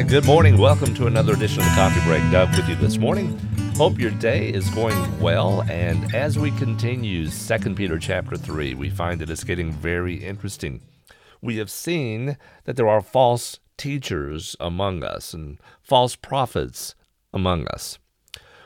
Hi, 0.00 0.06
good 0.06 0.24
morning. 0.24 0.56
Welcome 0.56 0.94
to 0.94 1.08
another 1.08 1.34
edition 1.34 1.58
of 1.58 1.66
the 1.66 1.74
Coffee 1.74 2.00
Break. 2.06 2.22
Doug 2.32 2.56
with 2.56 2.66
you 2.70 2.74
this 2.74 2.96
morning. 2.96 3.38
Hope 3.76 3.98
your 3.98 4.12
day 4.12 4.48
is 4.48 4.70
going 4.70 5.20
well. 5.20 5.60
And 5.68 6.14
as 6.14 6.38
we 6.38 6.52
continue 6.52 7.28
2 7.28 7.74
Peter 7.74 7.98
chapter 7.98 8.38
3, 8.38 8.72
we 8.72 8.88
find 8.88 9.20
that 9.20 9.28
it's 9.28 9.44
getting 9.44 9.70
very 9.70 10.14
interesting. 10.14 10.80
We 11.42 11.58
have 11.58 11.70
seen 11.70 12.38
that 12.64 12.76
there 12.76 12.88
are 12.88 13.02
false 13.02 13.60
teachers 13.76 14.56
among 14.58 15.04
us 15.04 15.34
and 15.34 15.58
false 15.82 16.16
prophets 16.16 16.94
among 17.34 17.68
us. 17.68 17.98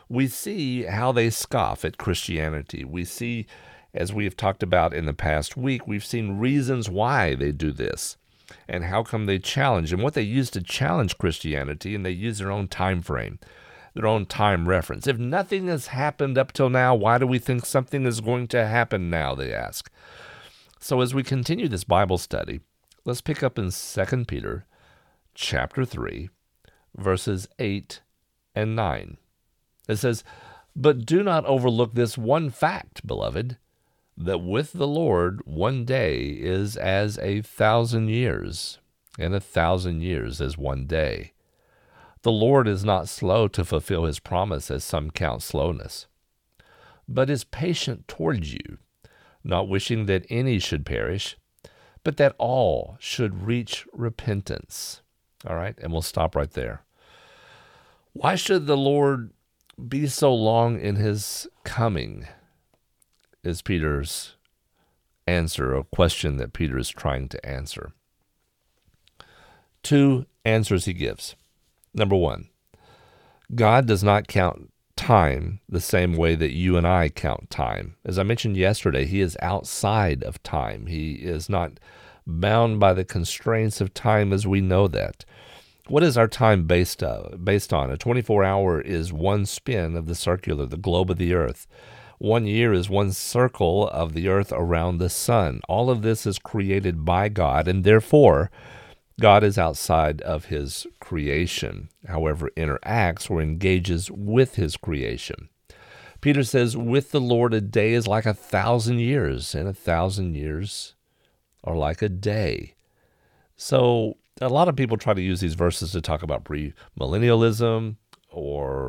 We 0.08 0.28
see 0.28 0.84
how 0.84 1.10
they 1.10 1.30
scoff 1.30 1.84
at 1.84 1.98
Christianity. 1.98 2.84
We 2.84 3.04
see, 3.04 3.46
as 3.92 4.12
we 4.12 4.22
have 4.22 4.36
talked 4.36 4.62
about 4.62 4.94
in 4.94 5.06
the 5.06 5.12
past 5.12 5.56
week, 5.56 5.88
we've 5.88 6.04
seen 6.04 6.38
reasons 6.38 6.88
why 6.88 7.34
they 7.34 7.50
do 7.50 7.72
this 7.72 8.18
and 8.68 8.84
how 8.84 9.02
come 9.02 9.26
they 9.26 9.38
challenge 9.38 9.92
and 9.92 10.02
what 10.02 10.14
they 10.14 10.22
use 10.22 10.50
to 10.50 10.62
challenge 10.62 11.18
Christianity, 11.18 11.94
and 11.94 12.04
they 12.04 12.10
use 12.10 12.38
their 12.38 12.50
own 12.50 12.68
time 12.68 13.02
frame, 13.02 13.38
their 13.94 14.06
own 14.06 14.26
time 14.26 14.68
reference. 14.68 15.06
If 15.06 15.18
nothing 15.18 15.68
has 15.68 15.88
happened 15.88 16.38
up 16.38 16.52
till 16.52 16.70
now, 16.70 16.94
why 16.94 17.18
do 17.18 17.26
we 17.26 17.38
think 17.38 17.66
something 17.66 18.06
is 18.06 18.20
going 18.20 18.48
to 18.48 18.66
happen 18.66 19.10
now? 19.10 19.34
They 19.34 19.52
ask. 19.52 19.90
So 20.80 21.00
as 21.00 21.14
we 21.14 21.22
continue 21.22 21.68
this 21.68 21.84
Bible 21.84 22.18
study, 22.18 22.60
let's 23.04 23.20
pick 23.20 23.42
up 23.42 23.58
in 23.58 23.70
2 23.70 24.24
Peter 24.26 24.66
chapter 25.34 25.84
3, 25.84 26.28
verses 26.96 27.48
8 27.58 28.00
and 28.54 28.76
9. 28.76 29.16
It 29.88 29.96
says, 29.96 30.24
But 30.76 31.06
do 31.06 31.22
not 31.22 31.46
overlook 31.46 31.94
this 31.94 32.18
one 32.18 32.50
fact, 32.50 33.06
beloved 33.06 33.56
that 34.16 34.38
with 34.38 34.72
the 34.72 34.86
Lord 34.86 35.40
one 35.44 35.84
day 35.84 36.26
is 36.26 36.76
as 36.76 37.18
a 37.18 37.42
thousand 37.42 38.08
years, 38.08 38.78
and 39.18 39.34
a 39.34 39.40
thousand 39.40 40.02
years 40.02 40.40
as 40.40 40.58
one 40.58 40.86
day. 40.86 41.32
The 42.22 42.32
Lord 42.32 42.66
is 42.66 42.84
not 42.84 43.08
slow 43.08 43.48
to 43.48 43.64
fulfill 43.64 44.04
his 44.04 44.18
promise, 44.18 44.70
as 44.70 44.82
some 44.82 45.10
count 45.10 45.42
slowness, 45.42 46.06
but 47.06 47.28
is 47.28 47.44
patient 47.44 48.08
towards 48.08 48.52
you, 48.52 48.78
not 49.42 49.68
wishing 49.68 50.06
that 50.06 50.24
any 50.30 50.58
should 50.58 50.86
perish, 50.86 51.36
but 52.02 52.16
that 52.16 52.34
all 52.38 52.96
should 52.98 53.46
reach 53.46 53.86
repentance. 53.92 55.02
All 55.46 55.56
right, 55.56 55.78
and 55.82 55.92
we'll 55.92 56.02
stop 56.02 56.34
right 56.34 56.50
there. 56.50 56.82
Why 58.14 58.36
should 58.36 58.66
the 58.66 58.76
Lord 58.76 59.32
be 59.88 60.06
so 60.06 60.32
long 60.32 60.80
in 60.80 60.96
his 60.96 61.46
coming? 61.64 62.26
Is 63.44 63.62
Peter's 63.62 64.36
answer, 65.26 65.74
a 65.74 65.84
question 65.84 66.36
that 66.36 66.52
Peter 66.52 66.78
is 66.78 66.90
trying 66.90 67.28
to 67.28 67.46
answer. 67.46 67.92
Two 69.82 70.26
answers 70.44 70.84
he 70.84 70.92
gives. 70.92 71.34
Number 71.92 72.16
one, 72.16 72.48
God 73.54 73.86
does 73.86 74.02
not 74.02 74.28
count 74.28 74.70
time 74.96 75.60
the 75.68 75.80
same 75.80 76.14
way 76.14 76.34
that 76.34 76.52
you 76.52 76.76
and 76.76 76.86
I 76.86 77.08
count 77.08 77.50
time. 77.50 77.96
As 78.04 78.18
I 78.18 78.22
mentioned 78.22 78.56
yesterday, 78.56 79.04
He 79.04 79.20
is 79.20 79.36
outside 79.42 80.22
of 80.22 80.42
time. 80.42 80.86
He 80.86 81.14
is 81.14 81.48
not 81.48 81.78
bound 82.26 82.80
by 82.80 82.92
the 82.92 83.04
constraints 83.04 83.80
of 83.80 83.92
time 83.92 84.32
as 84.32 84.46
we 84.46 84.60
know 84.60 84.88
that. 84.88 85.24
What 85.88 86.02
is 86.02 86.16
our 86.16 86.28
time 86.28 86.66
based, 86.66 87.02
uh, 87.02 87.36
based 87.42 87.72
on? 87.72 87.90
A 87.90 87.98
24 87.98 88.42
hour 88.42 88.80
is 88.80 89.12
one 89.12 89.44
spin 89.44 89.96
of 89.96 90.06
the 90.06 90.14
circular, 90.14 90.64
the 90.64 90.78
globe 90.78 91.10
of 91.10 91.18
the 91.18 91.34
earth. 91.34 91.66
One 92.18 92.46
year 92.46 92.72
is 92.72 92.88
one 92.88 93.12
circle 93.12 93.88
of 93.88 94.12
the 94.12 94.28
earth 94.28 94.52
around 94.52 94.98
the 94.98 95.10
sun. 95.10 95.60
All 95.68 95.90
of 95.90 96.02
this 96.02 96.26
is 96.26 96.38
created 96.38 97.04
by 97.04 97.28
God, 97.28 97.66
and 97.68 97.84
therefore, 97.84 98.50
God 99.20 99.44
is 99.44 99.58
outside 99.58 100.20
of 100.22 100.46
his 100.46 100.86
creation, 101.00 101.88
however, 102.06 102.50
interacts 102.56 103.30
or 103.30 103.40
engages 103.40 104.10
with 104.10 104.56
his 104.56 104.76
creation. 104.76 105.48
Peter 106.20 106.42
says, 106.42 106.76
With 106.76 107.10
the 107.10 107.20
Lord, 107.20 107.52
a 107.54 107.60
day 107.60 107.92
is 107.92 108.06
like 108.06 108.26
a 108.26 108.34
thousand 108.34 109.00
years, 109.00 109.54
and 109.54 109.68
a 109.68 109.74
thousand 109.74 110.34
years 110.34 110.94
are 111.62 111.76
like 111.76 112.02
a 112.02 112.08
day. 112.08 112.74
So, 113.56 114.16
a 114.40 114.48
lot 114.48 114.68
of 114.68 114.74
people 114.74 114.96
try 114.96 115.14
to 115.14 115.22
use 115.22 115.40
these 115.40 115.54
verses 115.54 115.92
to 115.92 116.00
talk 116.00 116.22
about 116.22 116.44
premillennialism, 116.44 117.96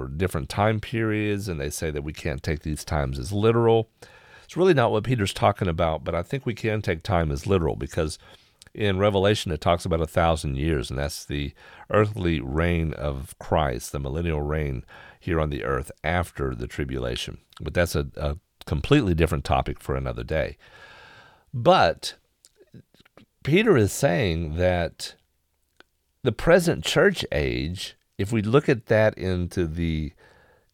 different 0.08 0.50
time 0.50 0.80
periods, 0.80 1.48
and 1.48 1.60
they 1.60 1.70
say 1.70 1.92
that 1.92 2.04
we 2.04 2.14
can't 2.14 2.44
take 2.44 2.62
these 2.62 2.86
times 2.86 3.20
as 3.20 3.32
literal. 3.32 3.90
It's 4.44 4.58
really 4.58 4.74
not 4.74 4.92
what 4.92 5.04
Peter's 5.04 5.34
talking 5.34 5.68
about, 5.68 6.04
but 6.04 6.16
I 6.16 6.24
think 6.24 6.46
we 6.46 6.54
can 6.54 6.82
take 6.82 7.04
time 7.04 7.32
as 7.32 7.48
literal 7.48 7.76
because 7.76 8.20
in 8.74 9.00
Revelation 9.00 9.52
it 9.52 9.62
talks 9.62 9.86
about 9.86 10.02
a 10.02 10.08
thousand 10.08 10.58
years, 10.58 10.90
and 10.90 11.00
that's 11.00 11.26
the 11.26 11.54
earthly 11.90 12.40
reign 12.40 12.94
of 12.94 13.36
Christ, 13.40 13.92
the 13.92 14.00
millennial 14.00 14.42
reign 14.42 14.86
here 15.20 15.40
on 15.40 15.50
the 15.50 15.64
earth 15.64 15.92
after 16.04 16.54
the 16.54 16.68
tribulation. 16.68 17.40
But 17.62 17.74
that's 17.74 17.96
a, 17.96 18.08
a 18.16 18.38
completely 18.66 19.16
different 19.16 19.46
topic 19.46 19.80
for 19.80 19.96
another 19.96 20.24
day. 20.24 20.58
But 21.54 22.16
Peter 23.44 23.78
is 23.78 23.94
saying 23.94 24.56
that 24.58 25.16
the 26.24 26.32
present 26.32 26.84
church 26.84 27.24
age 27.32 27.96
if 28.18 28.32
we 28.32 28.42
look 28.42 28.70
at 28.70 28.88
that 28.88 29.18
into 29.18 29.68
the 29.68 30.14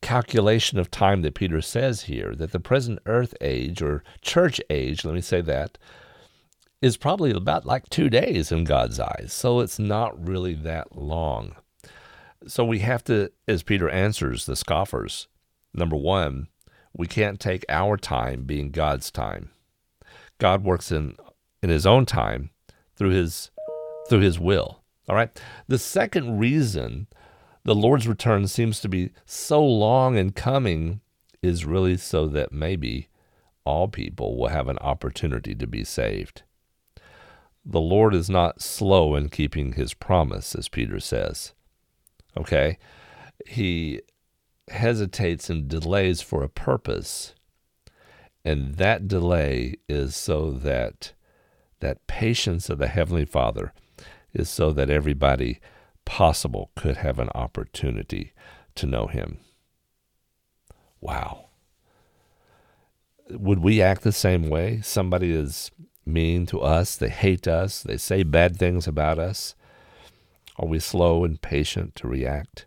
calculation 0.01 0.79
of 0.79 0.89
time 0.89 1.21
that 1.21 1.35
Peter 1.35 1.61
says 1.61 2.03
here, 2.03 2.33
that 2.35 2.51
the 2.51 2.59
present 2.59 2.99
earth 3.05 3.33
age 3.41 3.81
or 3.81 4.03
church 4.21 4.59
age, 4.69 5.05
let 5.05 5.13
me 5.13 5.21
say 5.21 5.41
that, 5.41 5.77
is 6.81 6.97
probably 6.97 7.31
about 7.31 7.65
like 7.65 7.87
two 7.89 8.09
days 8.09 8.51
in 8.51 8.63
God's 8.63 8.99
eyes. 8.99 9.31
So 9.31 9.59
it's 9.59 9.77
not 9.77 10.27
really 10.27 10.55
that 10.55 10.97
long. 10.97 11.55
So 12.47 12.65
we 12.65 12.79
have 12.79 13.03
to, 13.03 13.31
as 13.47 13.61
Peter 13.61 13.87
answers 13.89 14.45
the 14.45 14.55
scoffers, 14.55 15.27
number 15.73 15.95
one, 15.95 16.47
we 16.93 17.05
can't 17.05 17.39
take 17.39 17.63
our 17.69 17.97
time 17.97 18.43
being 18.43 18.71
God's 18.71 19.11
time. 19.11 19.51
God 20.39 20.63
works 20.63 20.91
in 20.91 21.15
in 21.61 21.69
his 21.69 21.85
own 21.85 22.07
time 22.07 22.49
through 22.95 23.11
his 23.11 23.51
through 24.09 24.21
his 24.21 24.39
will. 24.39 24.81
All 25.07 25.15
right. 25.15 25.29
The 25.67 25.77
second 25.77 26.39
reason 26.39 27.07
the 27.63 27.75
Lord's 27.75 28.07
return 28.07 28.47
seems 28.47 28.79
to 28.81 28.89
be 28.89 29.11
so 29.25 29.63
long 29.63 30.17
in 30.17 30.31
coming 30.31 31.01
is 31.41 31.65
really 31.65 31.97
so 31.97 32.27
that 32.27 32.51
maybe 32.51 33.07
all 33.63 33.87
people 33.87 34.37
will 34.37 34.49
have 34.49 34.67
an 34.67 34.77
opportunity 34.79 35.53
to 35.55 35.67
be 35.67 35.83
saved. 35.83 36.43
The 37.63 37.81
Lord 37.81 38.15
is 38.15 38.29
not 38.29 38.61
slow 38.61 39.15
in 39.15 39.29
keeping 39.29 39.73
his 39.73 39.93
promise, 39.93 40.55
as 40.55 40.67
Peter 40.67 40.99
says. 40.99 41.53
Okay? 42.35 42.79
He 43.45 44.01
hesitates 44.69 45.49
and 45.49 45.67
delays 45.67 46.21
for 46.21 46.43
a 46.43 46.49
purpose. 46.49 47.35
And 48.43 48.75
that 48.75 49.07
delay 49.07 49.75
is 49.87 50.15
so 50.15 50.51
that 50.51 51.13
that 51.81 52.07
patience 52.07 52.69
of 52.69 52.77
the 52.77 52.87
Heavenly 52.87 53.25
Father 53.25 53.73
is 54.33 54.49
so 54.49 54.71
that 54.71 54.89
everybody 54.89 55.59
possible 56.11 56.71
could 56.75 56.97
have 56.97 57.19
an 57.19 57.29
opportunity 57.33 58.33
to 58.75 58.85
know 58.85 59.07
him. 59.07 59.39
Wow. 60.99 61.45
Would 63.29 63.59
we 63.59 63.81
act 63.81 64.01
the 64.01 64.11
same 64.11 64.49
way? 64.49 64.81
Somebody 64.81 65.31
is 65.31 65.71
mean 66.05 66.45
to 66.47 66.59
us, 66.59 66.97
they 66.97 67.07
hate 67.07 67.47
us, 67.47 67.81
they 67.81 67.95
say 67.95 68.23
bad 68.23 68.57
things 68.57 68.87
about 68.87 69.19
us. 69.19 69.55
Are 70.59 70.67
we 70.67 70.79
slow 70.79 71.23
and 71.23 71.41
patient 71.41 71.95
to 71.95 72.09
react? 72.09 72.65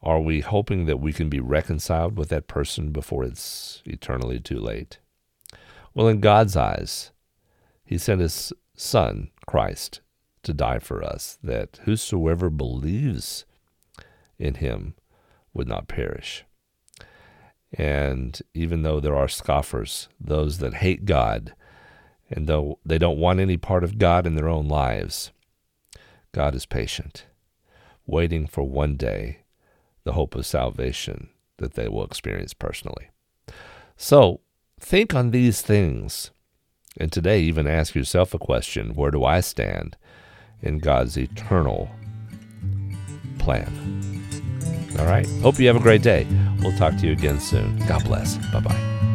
Are 0.00 0.20
we 0.20 0.38
hoping 0.38 0.86
that 0.86 1.00
we 1.00 1.12
can 1.12 1.28
be 1.28 1.40
reconciled 1.40 2.16
with 2.16 2.28
that 2.28 2.46
person 2.46 2.92
before 2.92 3.24
it's 3.24 3.82
eternally 3.84 4.38
too 4.38 4.60
late? 4.60 5.00
Well, 5.94 6.06
in 6.06 6.20
God's 6.20 6.56
eyes, 6.56 7.10
He 7.84 7.98
sent 7.98 8.20
His 8.20 8.52
Son, 8.76 9.32
Christ, 9.48 10.00
to 10.42 10.52
die 10.52 10.78
for 10.78 11.02
us, 11.02 11.38
that 11.42 11.80
whosoever 11.84 12.50
believes 12.50 13.44
in 14.38 14.54
him 14.54 14.94
would 15.52 15.68
not 15.68 15.88
perish. 15.88 16.44
And 17.72 18.40
even 18.54 18.82
though 18.82 19.00
there 19.00 19.16
are 19.16 19.28
scoffers, 19.28 20.08
those 20.18 20.58
that 20.58 20.74
hate 20.74 21.04
God, 21.04 21.54
and 22.28 22.46
though 22.46 22.78
they 22.84 22.98
don't 22.98 23.18
want 23.18 23.40
any 23.40 23.56
part 23.56 23.84
of 23.84 23.98
God 23.98 24.26
in 24.26 24.34
their 24.34 24.48
own 24.48 24.68
lives, 24.68 25.30
God 26.32 26.54
is 26.54 26.66
patient, 26.66 27.26
waiting 28.06 28.46
for 28.46 28.62
one 28.62 28.96
day 28.96 29.40
the 30.04 30.12
hope 30.12 30.34
of 30.34 30.46
salvation 30.46 31.28
that 31.58 31.74
they 31.74 31.88
will 31.88 32.04
experience 32.04 32.54
personally. 32.54 33.10
So, 33.96 34.40
think 34.80 35.14
on 35.14 35.30
these 35.30 35.60
things. 35.60 36.30
And 36.96 37.12
today, 37.12 37.42
even 37.42 37.68
ask 37.68 37.94
yourself 37.94 38.34
a 38.34 38.38
question 38.38 38.94
where 38.94 39.10
do 39.10 39.24
I 39.24 39.40
stand? 39.40 39.96
In 40.62 40.78
God's 40.78 41.16
eternal 41.16 41.90
plan. 43.38 43.72
All 44.98 45.06
right. 45.06 45.26
Hope 45.42 45.58
you 45.58 45.66
have 45.66 45.76
a 45.76 45.80
great 45.80 46.02
day. 46.02 46.26
We'll 46.60 46.76
talk 46.76 46.96
to 46.98 47.06
you 47.06 47.12
again 47.12 47.40
soon. 47.40 47.78
God 47.86 48.04
bless. 48.04 48.36
Bye 48.52 48.60
bye. 48.60 49.09